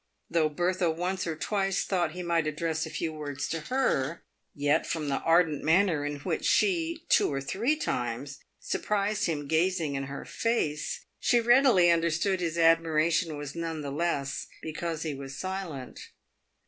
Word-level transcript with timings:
Though 0.31 0.49
Bertha 0.49 0.89
once 0.89 1.27
or 1.27 1.35
twice 1.35 1.83
thought 1.83 2.13
he 2.13 2.23
might 2.23 2.47
address 2.47 2.87
a 2.87 2.89
few 2.89 3.13
words 3.13 3.47
to 3.49 3.59
her, 3.59 4.23
yet 4.55 4.87
from 4.87 5.09
the 5.09 5.19
ardent 5.19 5.63
manner 5.63 6.03
in 6.07 6.17
which 6.21 6.43
she, 6.43 7.05
two 7.07 7.31
or 7.31 7.39
three 7.39 7.75
times, 7.75 8.39
surprised 8.59 9.27
him 9.27 9.47
gazing 9.47 9.93
in 9.93 10.05
her 10.05 10.25
face, 10.25 11.05
she 11.19 11.39
readily 11.39 11.91
understood 11.91 12.39
his 12.39 12.57
admiration 12.57 13.37
was 13.37 13.53
none 13.53 13.81
the 13.81 13.91
less 13.91 14.47
because 14.63 15.03
he 15.03 15.13
was 15.13 15.37
silent. 15.37 15.99